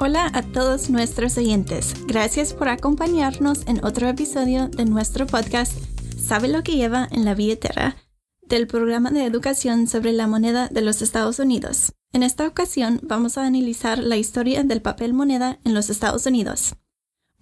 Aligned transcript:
Hola 0.00 0.30
a 0.32 0.42
todos 0.42 0.90
nuestros 0.90 1.36
oyentes. 1.38 1.92
Gracias 2.06 2.54
por 2.54 2.68
acompañarnos 2.68 3.66
en 3.66 3.84
otro 3.84 4.08
episodio 4.08 4.68
de 4.68 4.84
nuestro 4.84 5.26
podcast 5.26 5.72
¿Sabe 6.16 6.46
lo 6.46 6.62
que 6.62 6.76
lleva 6.76 7.08
en 7.10 7.24
la 7.24 7.34
billetera? 7.34 7.96
del 8.42 8.68
programa 8.68 9.10
de 9.10 9.24
educación 9.24 9.88
sobre 9.88 10.12
la 10.12 10.28
moneda 10.28 10.68
de 10.68 10.82
los 10.82 11.02
Estados 11.02 11.40
Unidos. 11.40 11.92
En 12.12 12.22
esta 12.22 12.46
ocasión 12.46 13.00
vamos 13.02 13.36
a 13.36 13.44
analizar 13.44 13.98
la 13.98 14.16
historia 14.16 14.62
del 14.62 14.80
papel 14.80 15.14
moneda 15.14 15.58
en 15.64 15.74
los 15.74 15.90
Estados 15.90 16.26
Unidos. 16.26 16.76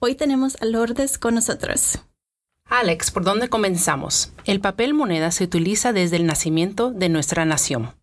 Hoy 0.00 0.14
tenemos 0.14 0.56
a 0.62 0.64
Lourdes 0.64 1.18
con 1.18 1.34
nosotros. 1.34 1.98
Alex, 2.64 3.10
¿por 3.10 3.22
dónde 3.22 3.50
comenzamos? 3.50 4.32
El 4.46 4.60
papel 4.60 4.94
moneda 4.94 5.30
se 5.30 5.44
utiliza 5.44 5.92
desde 5.92 6.16
el 6.16 6.24
nacimiento 6.24 6.90
de 6.90 7.10
nuestra 7.10 7.44
nación. 7.44 7.94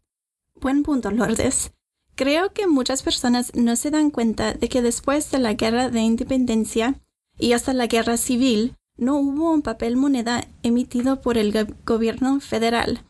Buen 0.62 0.84
punto, 0.84 1.10
Lourdes. 1.10 1.72
Creo 2.16 2.54
que 2.54 2.68
muchas 2.68 3.02
personas 3.02 3.52
no 3.56 3.76
se 3.76 3.90
dan 3.90 4.12
cuenta 4.12 4.54
de 4.54 4.70
que 4.70 4.82
después 4.82 5.32
de 5.32 5.40
la 5.40 5.54
Guerra 5.54 5.90
de 5.90 6.02
Independencia 6.02 6.96
y 7.40 7.54
hasta 7.54 7.74
la 7.74 7.88
Guerra 7.88 8.18
Civil, 8.18 8.76
no 8.98 9.18
hubo 9.18 9.52
un 9.52 9.64
papel 9.64 9.96
moneda 9.96 10.46
emitido 10.62 11.22
por 11.22 11.38
el 11.40 11.76
gobierno 11.86 12.40
federal 12.40 13.02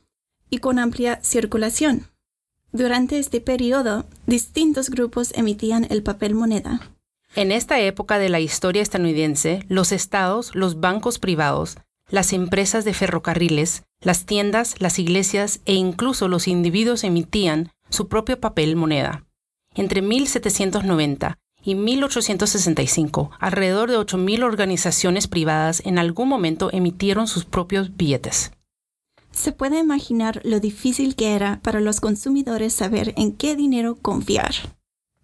y 0.49 0.59
con 0.59 0.79
amplia 0.79 1.19
circulación. 1.21 2.07
Durante 2.71 3.19
este 3.19 3.41
periodo, 3.41 4.05
distintos 4.25 4.89
grupos 4.89 5.33
emitían 5.35 5.85
el 5.89 6.01
papel 6.01 6.33
moneda. 6.33 6.79
En 7.35 7.51
esta 7.51 7.79
época 7.81 8.17
de 8.19 8.29
la 8.29 8.39
historia 8.39 8.81
estadounidense, 8.81 9.65
los 9.67 9.91
estados, 9.91 10.55
los 10.55 10.79
bancos 10.79 11.19
privados, 11.19 11.77
las 12.09 12.31
empresas 12.31 12.85
de 12.85 12.93
ferrocarriles, 12.93 13.83
las 13.99 14.25
tiendas, 14.25 14.75
las 14.79 14.99
iglesias 14.99 15.59
e 15.65 15.73
incluso 15.73 16.27
los 16.27 16.47
individuos 16.47 17.03
emitían 17.03 17.71
su 17.93 18.07
propio 18.07 18.39
papel 18.39 18.75
moneda. 18.75 19.23
Entre 19.75 20.01
1790 20.01 21.37
y 21.61 21.75
1865, 21.75 23.29
alrededor 23.39 23.91
de 23.91 23.99
8.000 23.99 24.43
organizaciones 24.43 25.27
privadas 25.27 25.83
en 25.85 25.99
algún 25.99 26.27
momento 26.27 26.71
emitieron 26.73 27.27
sus 27.27 27.45
propios 27.45 27.95
billetes. 27.95 28.51
Se 29.31 29.51
puede 29.51 29.77
imaginar 29.77 30.41
lo 30.43 30.59
difícil 30.59 31.15
que 31.15 31.35
era 31.35 31.59
para 31.61 31.81
los 31.81 32.01
consumidores 32.01 32.73
saber 32.73 33.13
en 33.15 33.31
qué 33.31 33.55
dinero 33.55 33.95
confiar. 33.95 34.53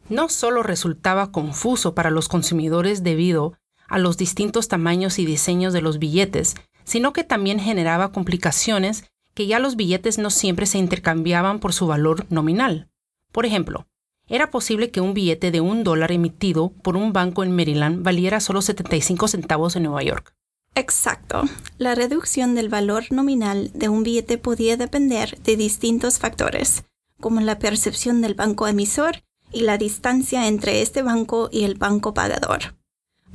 No 0.08 0.30
solo 0.30 0.61
resultaba 0.61 1.31
confuso 1.31 1.95
para 1.95 2.11
los 2.11 2.28
consumidores 2.28 3.02
debido 3.02 3.54
a 3.88 3.98
los 3.98 4.16
distintos 4.17 4.67
tamaños 4.67 5.17
y 5.17 5.26
diseños 5.26 5.73
de 5.73 5.81
los 5.81 5.98
billetes, 5.98 6.56
sino 6.83 7.14
que 7.14 7.23
también 7.23 7.59
generaba 7.59 8.11
complicaciones 8.11 9.06
que 9.40 9.48
ya 9.48 9.59
los 9.59 9.78
billetes 9.78 10.18
no 10.18 10.32
siempre 10.32 10.66
se 10.66 10.80
intercambiaban 10.80 11.62
por 11.62 11.72
su 11.72 11.88
valor 11.88 12.26
nominal. 12.30 12.90
Por 13.32 13.45
ejemplo, 13.45 13.88
era 14.28 14.52
posible 14.52 14.92
que 14.92 15.00
un 15.00 15.14
billete 15.14 15.50
de 15.50 15.62
un 15.62 15.86
dólar 15.86 16.12
emitido 16.12 16.73
por 16.84 16.98
un 16.98 17.14
banco 17.14 17.45
en 17.45 17.56
Maryland 17.56 18.04
valiera 18.04 18.42
solo 18.42 18.62
75 18.62 19.30
centavos 19.30 19.78
en 19.78 19.84
Nueva 19.84 20.04
York. 20.04 20.36
Exacto. 20.76 21.44
La 21.78 21.95
reducción 21.95 22.54
del 22.54 22.67
valor 22.67 23.06
nominal 23.12 23.72
de 23.73 23.88
un 23.88 24.04
billete 24.04 24.38
podía 24.38 24.76
depender 24.76 25.40
de 25.42 25.56
distintos 25.56 26.20
factores, 26.20 26.84
como 27.22 27.40
la 27.40 27.60
percepción 27.60 28.20
del 28.20 28.34
banco 28.34 28.67
emisor 28.67 29.23
y 29.54 29.62
la 29.62 29.78
distancia 29.78 30.50
entre 30.50 30.82
este 30.82 31.02
banco 31.02 31.48
y 31.50 31.64
el 31.64 31.76
banco 31.76 32.14
pagador. 32.14 32.76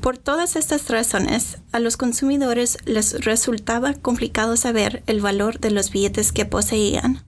Por 0.04 0.18
todas 0.18 0.54
estas 0.54 0.90
razones, 0.90 1.62
a 1.72 1.78
los 1.78 1.96
consumidores 1.96 2.76
les 2.84 3.24
resultaba 3.24 3.94
complicado 3.94 4.54
saber 4.58 5.02
el 5.06 5.22
valor 5.22 5.60
de 5.60 5.70
los 5.70 5.90
billetes 5.90 6.30
que 6.30 6.44
poseían. 6.44 7.24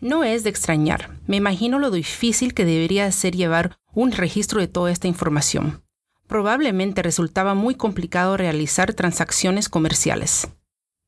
No 0.00 0.24
es 0.24 0.42
de 0.42 0.48
extrañar. 0.48 1.10
Me 1.26 1.36
imagino 1.36 1.78
lo 1.78 1.90
difícil 1.90 2.54
que 2.54 2.64
debería 2.64 3.12
ser 3.12 3.36
llevar 3.36 3.76
un 3.92 4.12
registro 4.12 4.62
de 4.62 4.66
toda 4.66 4.90
esta 4.90 5.08
información. 5.08 5.82
Probablemente 6.26 7.02
resultaba 7.02 7.52
muy 7.52 7.74
complicado 7.74 8.38
realizar 8.38 8.94
transacciones 8.94 9.68
comerciales. 9.68 10.48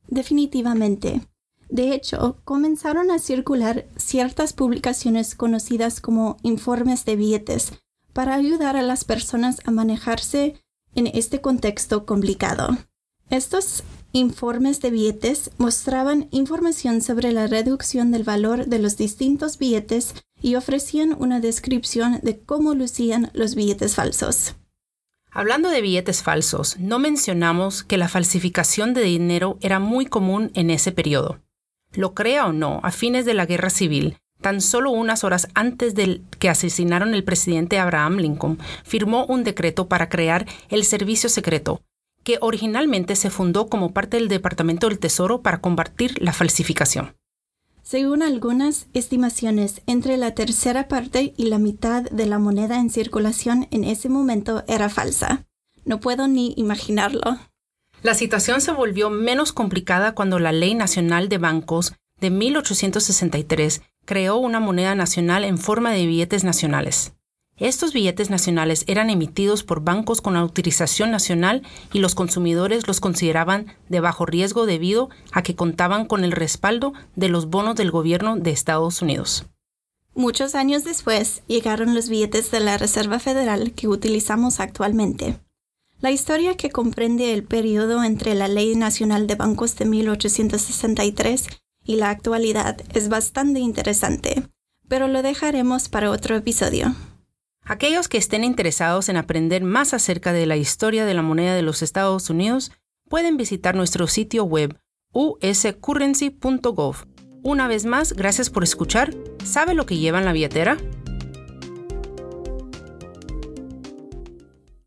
Definitivamente. 0.09 1.23
De 1.71 1.95
hecho, 1.95 2.37
comenzaron 2.45 3.11
a 3.11 3.19
circular 3.19 3.87
ciertas 3.97 4.53
publicaciones 4.53 5.35
conocidas 5.35 6.03
como 6.03 6.37
informes 6.43 7.07
de 7.07 7.17
billetes 7.17 7.73
para 8.13 8.35
ayudar 8.35 8.77
a 8.77 8.83
las 8.83 9.07
personas 9.07 9.63
a 9.65 9.71
manejarse 9.71 10.61
en 10.99 11.07
este 11.07 11.41
contexto 11.41 12.05
complicado. 12.05 12.77
Estos 13.31 13.85
informes 14.13 14.81
de 14.81 14.91
billetes 14.91 15.51
mostraban 15.57 16.29
información 16.33 17.03
sobre 17.03 17.31
la 17.31 17.47
reducción 17.47 18.11
del 18.11 18.25
valor 18.25 18.67
de 18.67 18.81
los 18.81 18.97
distintos 18.97 19.59
billetes 19.59 20.15
y 20.43 20.57
ofrecían 20.57 21.15
una 21.19 21.41
descripción 21.41 22.19
de 22.23 22.41
cómo 22.41 22.75
lucían 22.75 23.31
los 23.33 23.55
billetes 23.55 23.95
falsos. 23.95 24.57
Hablando 25.31 25.71
de 25.71 25.83
billetes 25.83 26.23
falsos, 26.23 26.79
no 26.81 26.99
mencionamos 26.99 27.85
que 27.85 27.99
la 27.99 28.09
falsificación 28.09 28.93
de 28.93 29.03
dinero 29.03 29.57
era 29.61 29.79
muy 29.79 30.07
común 30.07 30.51
en 30.55 30.71
ese 30.71 30.91
periodo. 30.91 31.41
Lo 31.93 32.15
crea 32.15 32.47
o 32.47 32.53
no, 32.53 32.81
a 32.83 32.91
fines 32.91 33.25
de 33.25 33.35
la 33.35 33.47
Guerra 33.47 33.71
Civil, 33.71 34.19
tan 34.41 34.61
solo 34.61 34.91
unas 34.91 35.25
horas 35.25 35.49
antes 35.55 35.95
de 35.95 36.21
que 36.39 36.49
asesinaron 36.49 37.15
el 37.15 37.25
presidente 37.25 37.79
Abraham 37.79 38.17
Lincoln, 38.17 38.59
firmó 38.85 39.27
un 39.27 39.45
decreto 39.45 39.89
para 39.89 40.09
crear 40.09 40.47
el 40.69 40.85
Servicio 40.85 41.29
Secreto, 41.29 41.83
que 42.25 42.39
originalmente 42.41 43.17
se 43.17 43.31
fundó 43.31 43.69
como 43.69 43.93
parte 43.93 44.17
del 44.17 44.29
Departamento 44.29 44.89
del 44.89 44.99
Tesoro 44.99 45.43
para 45.43 45.61
combatir 45.61 46.23
la 46.23 46.33
falsificación. 46.33 47.15
Según 47.83 48.23
algunas 48.23 48.87
estimaciones, 48.93 49.81
entre 49.87 50.19
la 50.19 50.35
tercera 50.35 50.89
parte 50.89 51.33
y 51.39 51.47
la 51.47 51.59
mitad 51.59 52.03
de 52.03 52.27
la 52.27 52.39
moneda 52.39 52.79
en 52.79 52.91
circulación 52.91 53.67
en 53.71 53.85
ese 53.85 54.11
momento 54.11 54.63
era 54.69 54.91
falsa. 54.91 55.47
No 55.87 55.99
puedo 55.99 56.29
ni 56.29 56.53
imaginarlo. 56.59 57.39
La 58.03 58.13
situación 58.13 58.61
se 58.61 58.73
volvió 58.73 59.09
menos 59.09 59.55
complicada 59.55 60.15
cuando 60.15 60.39
la 60.39 60.53
Ley 60.53 60.75
Nacional 60.75 61.31
de 61.31 61.39
Bancos 61.39 61.95
de 62.21 62.29
1863 62.29 63.81
creó 64.09 64.39
una 64.39 64.59
moneda 64.59 64.95
nacional 64.95 65.45
en 65.45 65.59
forma 65.59 65.93
de 65.93 66.07
billetes 66.07 66.43
nacionales. 66.43 67.13
Estos 67.59 67.93
billetes 67.93 68.31
nacionales 68.31 68.85
eran 68.87 69.11
emitidos 69.11 69.65
por 69.65 69.83
bancos 69.83 70.23
con 70.23 70.35
autorización 70.35 71.11
nacional 71.11 71.63
y 71.93 71.99
los 71.99 72.15
consumidores 72.15 72.87
los 72.87 73.01
consideraban 73.01 73.67
de 73.91 74.01
bajo 74.01 74.25
riesgo 74.25 74.65
debido 74.65 75.11
a 75.31 75.43
que 75.43 75.55
contaban 75.55 76.07
con 76.07 76.25
el 76.25 76.33
respaldo 76.33 76.95
de 77.17 77.29
los 77.29 77.51
bonos 77.51 77.77
del 77.77 77.91
gobierno 77.91 78.37
de 78.37 78.51
Estados 78.51 79.03
Unidos. 79.03 79.45
Muchos 80.15 80.55
años 80.55 80.85
después 80.85 81.43
llegaron 81.47 81.95
los 81.95 82.09
billetes 82.09 82.51
de 82.51 82.61
la 82.61 82.79
Reserva 82.79 83.19
Federal 83.19 83.73
que 83.73 83.89
utilizamos 83.89 84.59
actualmente. 84.59 85.39
La 86.01 86.13
historia 86.13 86.57
que 86.57 86.71
comprende 86.71 87.35
el 87.35 87.45
periodo 87.45 88.03
entre 88.03 88.35
la 88.35 88.49
Ley 88.49 88.75
Nacional 88.75 89.27
de 89.27 89.35
Bancos 89.35 89.77
de 89.77 89.85
1863 89.85 91.47
y 91.89 91.97
la 91.97 92.11
actualidad 92.11 92.77
es 92.93 93.09
bastante 93.09 93.61
interesante, 93.61 94.43
pero 94.89 95.09
lo 95.09 95.23
dejaremos 95.23 95.89
para 95.89 96.11
otro 96.11 96.37
episodio. 96.37 96.95
Aquellos 97.65 98.09
que 98.09 98.19
estén 98.19 98.45
interesados 98.45 99.09
en 99.09 99.17
aprender 99.17 99.65
más 99.65 99.95
acerca 99.95 100.35
de 100.35 100.45
la 100.45 100.59
historia 100.59 101.07
de 101.07 101.15
la 101.15 101.23
moneda 101.23 101.55
de 101.55 101.63
los 101.63 101.81
Estados 101.81 102.29
Unidos 102.29 102.73
pueden 103.09 103.39
visitar 103.39 103.75
nuestro 103.75 104.07
sitio 104.07 104.45
web 104.45 104.79
uscurrency.gov. 105.13 106.97
Una 107.43 107.69
vez 107.69 107.87
más, 107.87 108.13
gracias 108.13 108.51
por 108.51 108.65
escuchar. 108.65 109.15
¿Sabe 109.43 109.73
lo 109.73 109.87
que 109.87 109.97
lleva 109.97 110.19
en 110.19 110.27
la 110.27 110.33
billetera? 110.33 110.77